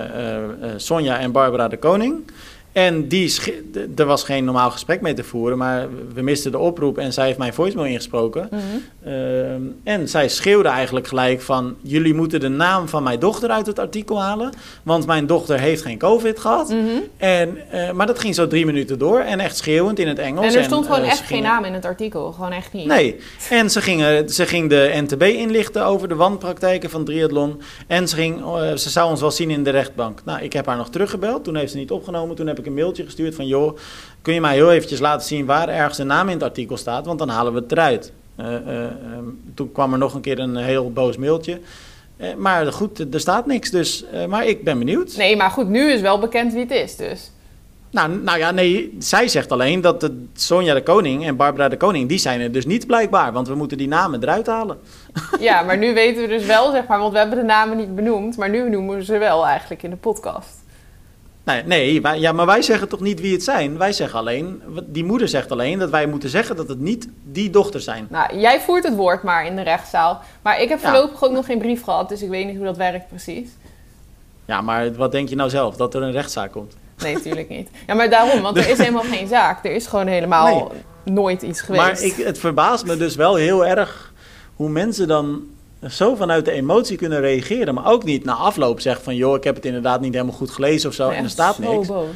[0.75, 2.31] Sonja en Barbara de Koning.
[2.71, 3.33] En die
[3.95, 7.25] er was geen normaal gesprek mee te voeren, maar we misten de oproep en zij
[7.25, 8.49] heeft mijn voicemail ingesproken.
[8.51, 9.13] Mhm.
[9.13, 11.75] Ehm, en zij schreeuwde eigenlijk gelijk van...
[11.81, 14.49] jullie moeten de naam van mijn dochter uit het artikel halen...
[14.83, 16.69] want mijn dochter heeft geen covid gehad.
[16.69, 16.79] Mhm.
[17.17, 20.53] En, eh, maar dat ging zo drie minuten door en echt schreeuwend in het Engels.
[20.53, 22.31] En er stond gewoon eh, echt geen naam in het artikel.
[22.31, 22.85] Gewoon echt niet.
[22.85, 27.61] Nee, en ze, gingen, ze ging de NTB inlichten over de wanpraktijken van triathlon.
[27.87, 30.21] En ze, ging, eh, ze zou ons wel zien in de rechtbank.
[30.25, 31.43] Nou, ik heb haar nog teruggebeld.
[31.43, 32.35] Toen heeft ze niet opgenomen.
[32.35, 33.47] Toen heb ik een mailtje gestuurd van...
[33.47, 33.77] joh,
[34.21, 37.05] kun je mij heel eventjes laten zien waar ergens de naam in het artikel staat?
[37.05, 38.11] Want dan halen we het eruit.
[38.39, 41.59] Eh, eh, ehm, toen kwam er nog een keer een heel boos mailtje.
[42.17, 43.69] Eh, maar goed, er staat niks.
[43.69, 45.17] Dus, maar ik ben benieuwd.
[45.17, 47.31] Nee, maar goed, nu is wel bekend wie het is, dus.
[47.91, 51.77] Nou, nou ja, nee, zij zegt alleen dat de Sonja de Koning en Barbara de
[51.77, 52.09] Koning...
[52.09, 53.31] die zijn er dus niet blijkbaar.
[53.31, 54.79] Want we moeten die namen eruit halen.
[55.39, 57.95] Ja, maar nu weten we dus wel, zeg maar, want we hebben de namen niet
[57.95, 60.58] benoemd, maar nu noemen we ze wel eigenlijk in de podcast.
[61.53, 63.77] Nee, nee wij, ja, maar wij zeggen toch niet wie het zijn?
[63.77, 67.49] Wij zeggen alleen, die moeder zegt alleen dat wij moeten zeggen dat het niet die
[67.49, 68.07] dochters zijn.
[68.09, 70.21] Nou, jij voert het woord maar in de rechtszaal.
[70.41, 70.89] Maar ik heb Ja.
[70.91, 73.49] voorlopig ook nog geen brief gehad, dus ik weet niet hoe dat werkt precies.
[74.45, 75.75] Ja, maar wat denk je nou zelf?
[75.75, 76.75] Dat er een rechtszaak komt?
[76.97, 77.69] Nee, natuurlijk niet.
[77.87, 79.65] Ja, maar daarom, want er is helemaal geen zaak.
[79.65, 80.71] Er is gewoon helemaal
[81.03, 81.83] nooit iets geweest.
[81.83, 84.13] Maar ik, het verbaast me dus wel heel erg
[84.55, 85.41] hoe mensen dan
[85.89, 87.73] zo vanuit de emotie kunnen reageren.
[87.73, 89.15] Maar ook niet na afloop zeggen van...
[89.15, 91.87] joh, ik heb het inderdaad niet helemaal goed gelezen of zo en er staat niks.
[91.87, 92.07] boos.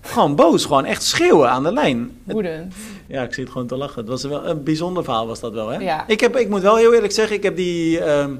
[0.00, 2.10] Gewoon boos, gewoon echt schreeuwen aan de lijn.
[2.24, 2.74] Woedend.
[3.06, 3.98] Ja, ik zit gewoon te lachen.
[4.00, 5.78] Het was wel een bijzonder verhaal was dat wel, hè?
[5.78, 6.04] Ja.
[6.06, 8.30] Ik, heb, ik moet wel heel eerlijk zeggen, ik heb die, ehm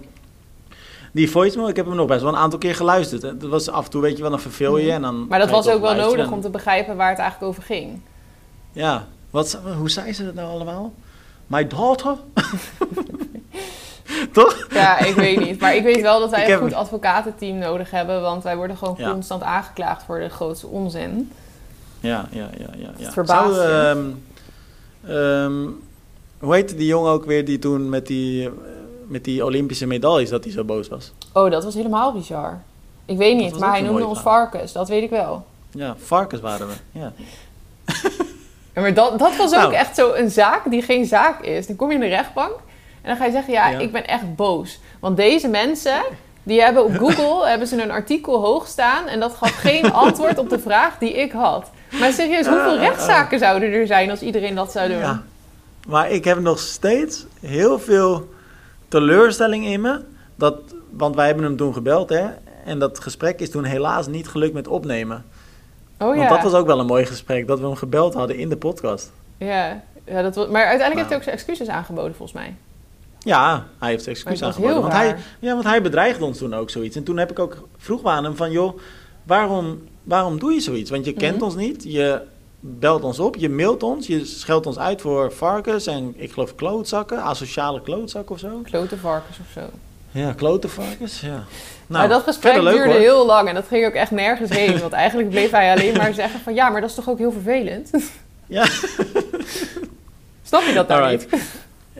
[1.12, 3.22] die voicemail, ik heb hem nog best wel een aantal keer geluisterd.
[3.22, 5.18] Het was af en toe, weet je wel, dan verveel je en dan...
[5.18, 5.28] Mhm.
[5.28, 8.00] Maar dat was ook wel nodig en- om te begrijpen waar het eigenlijk over ging.
[8.72, 10.92] Ja, wat, hoe zei ze dat nou allemaal?
[11.46, 12.16] My daughter?
[14.32, 14.66] Toch?
[14.70, 15.60] Ja, ik weet niet.
[15.60, 18.20] Maar ik weet wel dat wij een goed advocatenteam nodig hebben.
[18.20, 19.10] Want wij worden gewoon Ja.
[19.10, 21.30] constant aangeklaagd voor de grootste onzin.
[22.00, 22.66] Ja, ja, ja.
[22.76, 23.04] ja, ja.
[23.04, 24.06] Het verbaast Zou, ehm,
[25.16, 25.66] ehm,
[26.38, 28.52] hoe heette die jongen ook weer die toen met die, eh,
[29.06, 31.12] met die Olympische medailles, dat hij zo boos was?
[31.32, 32.60] Oh, dat was helemaal bizar.
[33.04, 34.72] Ik weet niet, maar hij noemde ons varkens.
[34.72, 35.44] Dat weet ik wel.
[35.70, 36.74] Ja, varkens waren we.
[36.90, 37.12] Ja.
[38.74, 39.74] Ja, maar dat, dat was ook Nou.
[39.74, 41.66] echt zo een zaak die geen zaak is.
[41.66, 42.52] Dan kom je in de rechtbank
[43.02, 43.52] en dan ga je zeggen...
[43.52, 43.78] ja, Ja.
[43.78, 44.78] ik ben echt boos.
[45.00, 46.02] Want deze mensen,
[46.42, 49.06] die hebben op Google hebben ze een artikel hoog staan...
[49.06, 51.70] en dat gaf geen antwoord op de vraag die ik had.
[52.00, 52.86] Maar serieus, hoeveel Ah, ah, ah.
[52.86, 54.10] rechtszaken zouden er zijn...
[54.10, 54.98] als iedereen dat zou doen?
[54.98, 55.22] Ja.
[55.88, 58.28] Maar ik heb nog steeds heel veel
[58.88, 60.00] teleurstelling in me.
[60.34, 60.54] Dat,
[60.90, 62.26] want wij hebben hem toen gebeld, hè.
[62.64, 65.24] En dat gesprek is toen helaas niet gelukt met opnemen.
[65.98, 66.28] Oh Want ja.
[66.28, 69.12] dat was ook wel een mooi gesprek, dat we hem gebeld hadden in de podcast.
[69.38, 69.82] ja.
[70.04, 71.14] ja dat was, maar uiteindelijk heeft hij Nou.
[71.14, 72.54] ook zijn excuses aangeboden, volgens mij.
[73.24, 74.80] Ja, hij heeft excuus aangeboden.
[74.80, 76.96] Want hij, ja, want hij bedreigde ons toen ook zoiets.
[76.96, 78.78] En toen heb ik ook vroeg aan hem van, joh,
[79.22, 80.90] waarom, waarom doe je zoiets?
[80.90, 81.44] Want je kent Mhm.
[81.44, 82.20] ons niet, je
[82.60, 86.54] belt ons op, je mailt ons, je scheldt ons uit voor varkens en ik geloof
[86.54, 88.60] klootzakken, asociale klootzakken of zo.
[88.62, 89.60] Klote varkens of zo.
[90.10, 91.28] Ja, klote varkens, ja.
[91.28, 91.44] Nou,
[91.86, 93.00] maar dat gesprek leuk, duurde hoor.
[93.00, 94.78] heel lang en dat ging ook echt nergens heen.
[94.86, 96.54] Want eigenlijk bleef hij alleen maar zeggen van...
[96.54, 97.90] ja, maar dat is toch ook heel vervelend?
[98.46, 98.64] Ja.
[100.42, 101.28] Snap je dat nou niet?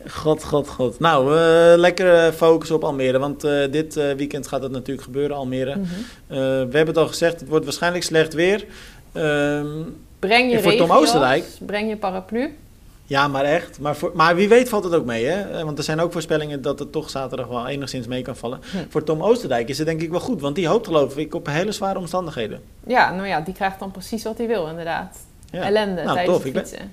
[0.09, 0.99] God, god, god.
[0.99, 5.37] Nou, eh, lekker eh, focussen op Almere, want eh, dit weekend gaat het natuurlijk gebeuren,
[5.37, 5.77] Almere.
[5.77, 5.89] Mhm.
[6.29, 6.37] We
[6.77, 8.65] hebben het al gezegd, het wordt waarschijnlijk slecht weer.
[9.13, 9.67] Ehm,
[10.19, 11.45] Breng je voor Tom regenjas, Oosterwijk?
[11.59, 12.57] breng je paraplu.
[13.05, 13.81] Ja, maar echt.
[13.81, 15.65] Maar, voor, maar wie weet valt het ook mee, hè?
[15.65, 18.61] Want er zijn ook voorspellingen dat het toch zaterdag wel enigszins mee kan vallen.
[18.71, 18.77] Hm.
[18.89, 21.47] Voor Tom Oosterdijk is het denk ik wel goed, want die hoopt geloof ik op
[21.47, 22.61] hele zware omstandigheden.
[22.87, 25.19] Ja, nou ja, die krijgt dan precies wat hij wil inderdaad.
[25.51, 25.63] Ja.
[25.63, 26.39] Ellende Nou, tijdens tof.
[26.39, 26.93] het Ik ben- fietsen.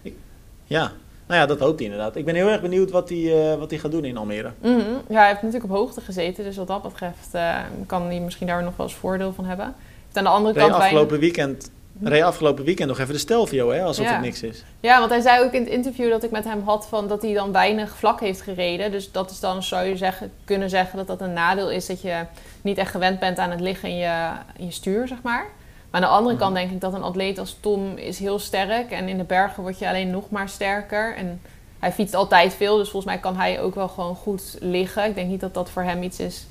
[0.65, 0.91] ja,
[1.29, 2.15] nou ja, dat hoopt hij inderdaad.
[2.15, 4.51] Ik ben heel erg benieuwd wat hij, eh, wat hij gaat doen in Almere.
[4.61, 4.77] Mhm.
[5.09, 6.43] Ja, hij heeft natuurlijk op hoogte gezeten.
[6.43, 9.65] Dus wat dat betreft eh, kan hij misschien daar nog wel eens voordeel van hebben.
[10.05, 10.71] Heeft aan de andere kant...
[10.71, 11.71] wij- afgelopen, weekend,
[12.03, 13.83] reed afgelopen weekend nog even de Stelvio, hè?
[13.83, 14.11] Alsof Ja.
[14.11, 14.63] het niks is.
[14.79, 17.21] Ja, want hij zei ook in het interview dat ik met hem had van dat
[17.21, 18.91] hij dan weinig vlak heeft gereden.
[18.91, 22.01] Dus dat is dan, zou je zeggen, kunnen zeggen dat dat een nadeel is dat
[22.01, 22.15] je
[22.61, 25.45] niet echt gewend bent aan het liggen in je, in je stuur, zeg maar.
[25.91, 26.43] Maar aan de andere Mhm.
[26.43, 28.91] kant denk ik dat een atleet als Tom is heel sterk.
[28.91, 31.15] En in de bergen word je alleen nog maar sterker.
[31.15, 31.41] En
[31.79, 35.05] hij fietst altijd veel, dus volgens mij kan hij ook wel gewoon goed liggen.
[35.05, 36.45] Ik denk niet dat dat voor hem iets is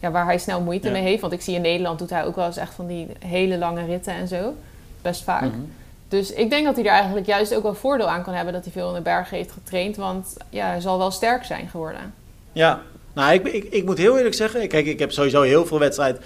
[0.00, 0.92] ja, waar hij snel moeite Ja.
[0.92, 1.20] mee heeft.
[1.20, 3.84] Want ik zie in Nederland doet hij ook wel eens echt van die hele lange
[3.84, 4.54] ritten en zo.
[5.02, 5.42] Best vaak.
[5.42, 5.60] Mhm.
[6.08, 8.64] Dus ik denk dat hij er eigenlijk juist ook wel voordeel aan kan hebben dat
[8.64, 9.96] hij veel in de bergen heeft getraind.
[9.96, 12.14] Want ja, hij zal wel sterk zijn geworden.
[12.52, 12.80] Ja,
[13.12, 16.18] nou, ik, ik, ik moet heel eerlijk zeggen, kijk, ik heb sowieso heel veel wedstrijd,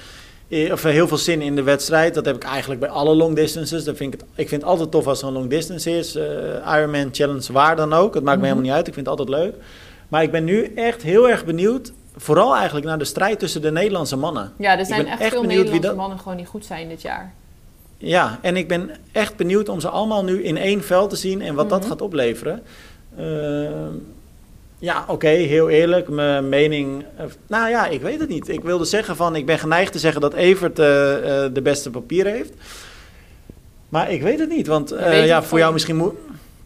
[0.50, 2.14] of eh, heel veel zin in de wedstrijd.
[2.14, 3.84] Dat heb ik eigenlijk bij alle long distances.
[3.84, 6.14] Dat vind ik, het, ik vind het altijd tof als er een long distance is.
[6.14, 6.24] eh,
[6.76, 8.14] Ironman Challenge, waar dan ook.
[8.14, 8.54] Het maakt me Mhm.
[8.54, 8.86] helemaal niet uit.
[8.86, 9.54] Ik vind het altijd leuk.
[10.08, 13.70] Maar ik ben nu echt heel erg benieuwd, vooral eigenlijk naar de strijd tussen de
[13.72, 14.52] Nederlandse mannen.
[14.58, 16.88] Ja, er zijn echt, echt veel benieuwd wie Nederlandse dat- mannen gewoon die goed zijn
[16.88, 17.32] dit jaar.
[17.98, 21.42] Ja, en ik ben echt benieuwd om ze allemaal nu in één veld te zien
[21.42, 21.88] en wat dat Mhm.
[21.88, 22.62] gaat opleveren.
[23.18, 23.92] Ehm,
[24.78, 27.04] ja, oké, heel eerlijk, mijn mening.
[27.16, 28.48] eh, nou ja, ik weet het niet.
[28.48, 31.90] Ik wilde zeggen van, ik ben geneigd te zeggen dat Evert eh, eh, de beste
[31.90, 32.52] papier heeft.
[33.88, 36.14] Maar ik weet het niet, want ja, voor jou misschien moet.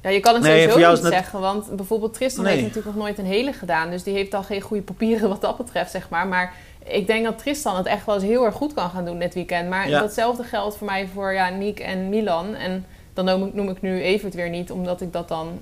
[0.02, 1.40] Ja, je kan het Nee, sowieso jou niet zeggen.
[1.40, 2.52] Want bijvoorbeeld Tristan Nee.
[2.52, 3.90] heeft natuurlijk nog nooit een hele gedaan.
[3.90, 6.26] Dus die heeft al geen goede papieren wat dat betreft, zeg maar.
[6.26, 6.54] Maar
[6.86, 9.34] ik denk dat Tristan het echt wel eens heel erg goed kan gaan doen dit
[9.34, 9.68] weekend.
[9.68, 10.00] Maar Ja.
[10.00, 12.54] datzelfde geldt voor mij voor ja, Niek en Milan.
[12.54, 15.60] En dan noem ik, noem ik nu Evert weer niet, omdat ik dat dan...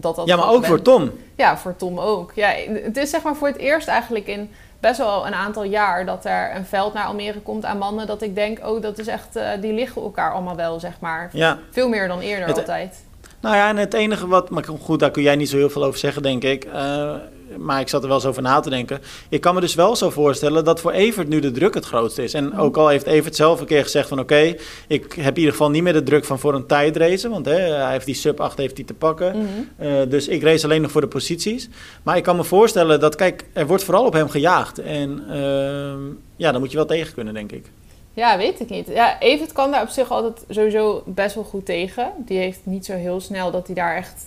[0.00, 0.68] Dat dat Ja, maar ook ben.
[0.68, 1.10] voor Tom.
[1.36, 2.32] Ja, voor Tom ook.
[2.34, 2.48] Ja,
[2.82, 6.24] het is zeg maar voor het eerst eigenlijk in best wel een aantal jaar dat
[6.24, 8.06] er een veld naar Almere komt aan mannen.
[8.06, 11.30] Dat ik denk, oh, dat is echt, eh, die liggen elkaar allemaal wel, zeg maar.
[11.32, 13.04] Ja, Veel meer dan eerder Het- altijd.
[13.40, 15.84] Nou ja, en het enige wat, maar goed, daar kun jij niet zo heel veel
[15.84, 16.64] over zeggen, denk ik.
[16.64, 17.14] Eh,
[17.56, 19.00] maar ik zat er wel eens over na te denken.
[19.28, 22.22] Ik kan me dus wel zo voorstellen dat voor Evert nu de druk het grootste
[22.22, 22.34] is.
[22.34, 24.54] En ook al heeft Evert zelf een keer gezegd van oké,
[24.88, 27.28] ik heb in ieder geval niet meer de druk van voor een tijdrace.
[27.28, 29.36] Want hè, hij heeft die sub 8 heeft hij te pakken.
[29.36, 29.48] Mhm.
[29.76, 31.68] Eh, dus ik race alleen nog voor de posities.
[32.02, 34.78] Maar ik kan me voorstellen dat, kijk, er wordt vooral op hem gejaagd.
[34.78, 36.00] En ehm,
[36.36, 37.70] ja, dan moet je wel tegen kunnen, denk ik.
[38.12, 38.88] Ja, weet ik niet.
[38.88, 42.12] Ja, Evert kan daar op zich altijd sowieso best wel goed tegen.
[42.18, 44.26] Die heeft niet zo heel snel dat hij daar echt...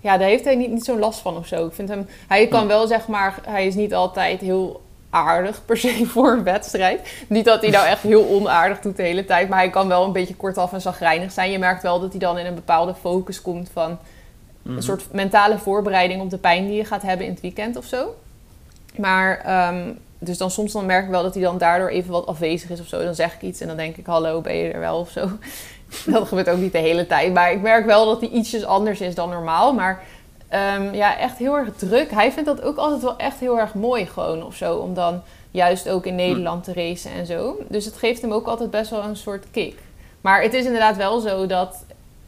[0.00, 1.66] Ja, daar heeft hij niet, niet zo'n last van of zo.
[1.66, 2.06] Ik vind hem...
[2.28, 3.34] Hij kan wel, zeg maar...
[3.48, 7.12] Hij is niet altijd heel aardig per se voor een wedstrijd.
[7.28, 10.04] Niet dat hij nou echt heel onaardig doet de hele tijd, maar hij kan wel
[10.04, 11.50] een beetje kortaf en zagrijnig zijn.
[11.50, 13.98] Je merkt wel dat hij dan in een bepaalde focus komt van
[14.62, 14.76] Mhm.
[14.76, 17.84] een soort mentale voorbereiding op de pijn die je gaat hebben in het weekend of
[17.84, 18.14] zo.
[18.96, 22.26] Maar, ehm, dus dan soms dan merk ik wel dat hij dan daardoor even wat
[22.26, 23.04] afwezig is of zo.
[23.04, 25.28] Dan zeg ik iets en dan denk ik, hallo, ben je er wel of zo.
[26.06, 27.32] Dat gebeurt ook niet de hele tijd.
[27.32, 29.72] Maar ik merk wel dat hij ietsjes anders is dan normaal.
[29.74, 30.02] Maar
[30.48, 32.10] ehm, ja, echt heel erg druk.
[32.10, 34.76] Hij vindt dat ook altijd wel echt heel erg mooi gewoon of zo.
[34.76, 37.56] Om dan juist ook in Nederland te racen en zo.
[37.68, 39.78] Dus het geeft hem ook altijd best wel een soort kick.
[40.20, 41.84] Maar het is inderdaad wel zo dat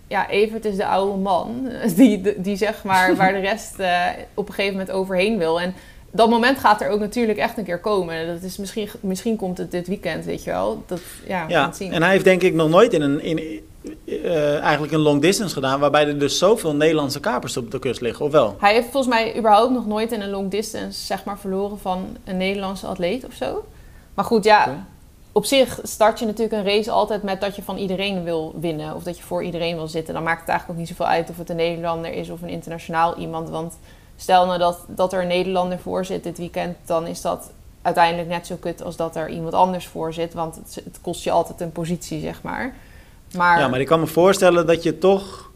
[0.06, 4.48] ja, Evert is de oude man die, die zeg maar waar de rest eh, op
[4.48, 5.60] een gegeven moment overheen wil.
[5.60, 5.74] En
[6.12, 8.26] dat moment gaat er ook natuurlijk echt een keer komen.
[8.26, 10.82] Dat is misschien, misschien komt het dit weekend, weet je wel.
[10.86, 11.92] Dat, ja, we gaan Ja, het zien.
[11.92, 13.60] en hij heeft denk ik nog nooit in een, in,
[14.04, 15.80] eh, eigenlijk een long distance gedaan...
[15.80, 18.56] waarbij er dus zoveel Nederlandse kapers op de kust liggen, of wel?
[18.58, 22.16] Hij heeft volgens mij überhaupt nog nooit in een long distance zeg maar, verloren van
[22.24, 23.64] een Nederlandse atleet of zo.
[24.14, 24.86] Maar goed, ja,
[25.32, 28.94] op zich start je natuurlijk een race altijd met dat je van iedereen wil winnen.
[28.94, 30.14] Of dat je voor iedereen wil zitten.
[30.14, 32.48] Dan maakt het eigenlijk ook niet zoveel uit of het een Nederlander is of een
[32.48, 33.48] internationaal iemand.
[33.50, 33.78] Want
[34.16, 37.50] stel nou dat, dat er een Nederlander voor zit dit weekend, dan is dat
[37.82, 40.34] uiteindelijk net zo kut als dat er iemand anders voor zit.
[40.34, 42.74] Want het, het kost je altijd een positie, zeg maar.
[43.32, 45.50] Maar, Ja, maar ik kan me voorstellen dat je toch...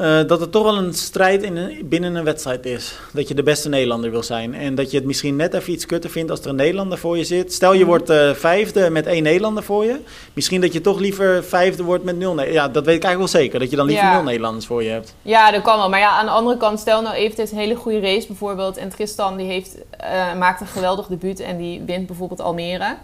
[0.00, 2.98] eh, dat het toch wel een strijd in een- binnen een wedstrijd is.
[3.12, 4.54] Dat je de beste Nederlander wil zijn.
[4.54, 7.16] En dat je het misschien net even iets kutter vindt als er een Nederlander voor
[7.16, 7.52] je zit.
[7.52, 7.88] Stel je Mhm.
[7.88, 9.96] wordt eh, vijfde met één Nederlander voor je.
[10.32, 12.42] Misschien dat je toch liever vijfde wordt met nul.
[12.42, 13.58] Ja, dat weet ik eigenlijk wel zeker.
[13.58, 14.14] Dat je dan liever Ja.
[14.14, 15.14] nul Nederlanders voor je hebt.
[15.22, 15.88] Ja, dat kan wel.
[15.88, 18.76] Maar ja, aan de andere kant, stel nou even, een hele goede race bijvoorbeeld.
[18.76, 22.96] En Tristan die heeft, eh, maakt een geweldig debuut en die wint bijvoorbeeld Almere.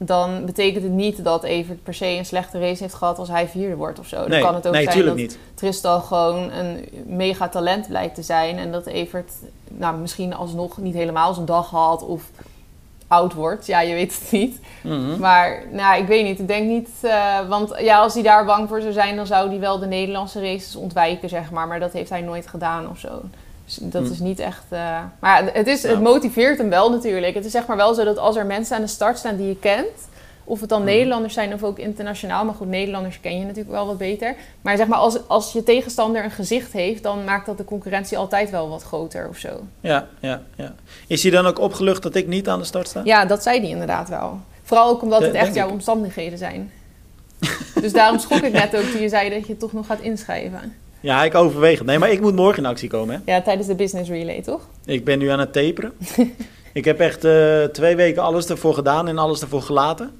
[0.00, 3.48] Dan betekent het niet dat Evert per se een slechte race heeft gehad als hij
[3.48, 4.28] vierde wordt of zo.
[4.28, 5.38] Dan kan het ook nee zijn dat niet.
[5.54, 8.58] Tristan gewoon een mega talent blijkt te zijn.
[8.58, 9.32] En dat Evert
[9.68, 12.22] nou, misschien alsnog niet helemaal zijn dag had of
[13.08, 13.66] oud wordt.
[13.66, 14.60] Ja, je weet het niet.
[14.82, 15.20] Mhm.
[15.20, 16.38] Maar nou, ik weet niet.
[16.38, 16.88] Ik denk niet.
[17.02, 19.86] eh, want ja, als hij daar bang voor zou zijn, dan zou hij wel de
[19.86, 21.66] Nederlandse races ontwijken, zeg maar.
[21.66, 23.22] Maar dat heeft hij nooit gedaan of zo.
[23.68, 24.12] Dus dat Hm.
[24.12, 24.64] is niet echt.
[24.68, 27.34] eh, Maar het, is, het motiveert hem wel natuurlijk.
[27.34, 29.46] Het is zeg maar wel zo dat als er mensen aan de start staan die
[29.48, 29.86] je kent.
[30.44, 30.86] Of het dan Hm.
[30.86, 32.44] Nederlanders zijn of ook internationaal.
[32.44, 34.34] Maar goed, Nederlanders ken je natuurlijk wel wat beter.
[34.60, 38.18] Maar zeg maar, als, als je tegenstander een gezicht heeft, dan maakt dat de concurrentie
[38.18, 39.60] altijd wel wat groter of zo.
[39.80, 40.74] Ja, ja, ja.
[41.06, 43.00] Is hij dan ook opgelucht dat ik niet aan de start sta?
[43.04, 44.38] Ja, dat zei hij inderdaad wel.
[44.62, 45.72] Vooral ook omdat het echt jouw ik.
[45.72, 46.72] omstandigheden zijn.
[47.82, 50.74] dus daarom schrok ik net ook toen je zei dat je toch nog gaat inschrijven.
[51.00, 51.86] Ja, ik overweeg het.
[51.86, 53.14] Nee, maar ik moet morgen in actie komen.
[53.24, 53.32] Hè?
[53.32, 54.60] Ja, tijdens de business relay, toch?
[54.84, 55.92] Ik ben nu aan het taperen.
[56.72, 60.10] ik heb echt eh, twee weken alles ervoor gedaan en alles ervoor gelaten.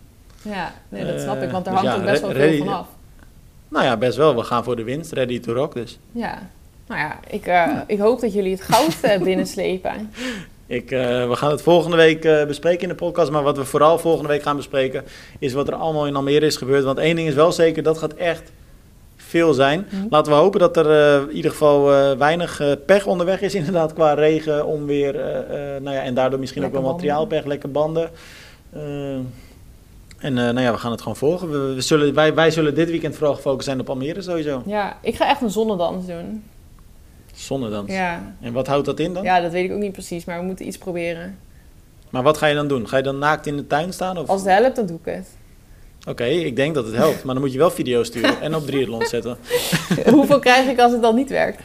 [0.42, 2.58] Ja, nee, dat Eh, snap ik, want er dus hangt ja, ook best wel veel
[2.58, 2.86] van af.
[3.68, 4.36] Nou ja, best wel.
[4.36, 5.12] We gaan voor de winst.
[5.12, 5.98] Ready to rock dus.
[6.12, 6.38] Ja,
[6.86, 10.10] nou ja, ik, eh, ik hoop dat jullie het goud eh, binnenslepen.
[10.66, 13.30] Ik, eh, we gaan het volgende week eh, bespreken in de podcast.
[13.30, 15.04] Maar wat we vooral volgende week gaan bespreken...
[15.38, 16.84] is wat er allemaal in Almere is gebeurd.
[16.84, 18.52] Want één ding is wel zeker, dat gaat echt
[19.28, 19.86] veel zijn.
[19.90, 20.06] Mhm.
[20.10, 23.54] Laten we hopen dat er eh, in ieder geval eh, weinig eh, pech onderweg is.
[23.60, 25.12] Inderdaad, qua regen, onweer.
[25.82, 28.10] nou ja, en daardoor misschien Lekker ook wel materiaalpech, lekke banden.
[30.18, 31.50] En eh, nou ja, we gaan het gewoon volgen.
[31.50, 34.62] We, we zullen, wij, wij zullen dit weekend vooral gefocust zijn op Almere sowieso.
[34.66, 36.44] Ja, ik ga echt een zonnedans doen.
[37.34, 37.92] Zonnedans.
[37.92, 38.34] Ja.
[38.40, 39.22] En wat houdt dat in dan?
[39.22, 41.38] ja, dat weet ik ook niet precies, maar we moeten iets proberen.
[42.10, 42.88] Maar wat ga je dan doen?
[42.88, 44.18] Ga je dan naakt in de tuin staan?
[44.18, 44.28] Of?
[44.28, 45.28] Als het helpt, dan doe ik het.
[46.08, 47.24] Oké, ik denk dat het helpt.
[47.24, 49.38] Maar dan moet je wel video's sturen en op triathlon zetten.
[50.14, 51.60] Hoeveel krijg ik als het dan niet werkt?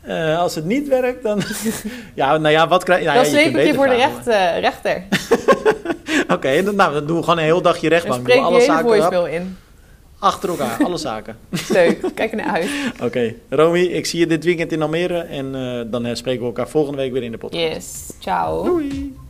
[0.00, 1.42] Eh, als het niet werkt, dan...
[2.14, 4.26] ja, nou ja, wat krijg ja, dan ja, sleep kunt ik je voor de recht,
[4.26, 5.02] eh, rechter.
[6.34, 8.20] Oké, dan, nou, dan doen we gewoon een heel dagje rechtbank.
[8.20, 9.56] spreek Doen we je alle hele voicemail in.
[10.18, 11.36] achter elkaar, alle zaken.
[11.68, 12.68] Leuk, kijk er naar uit.
[13.02, 15.18] Oké, Romy, ik zie je dit weekend in Almere.
[15.18, 17.74] En eh, dan spreken we elkaar volgende week weer in de podcast.
[17.74, 18.64] Yes, ciao.
[18.64, 19.25] Doei!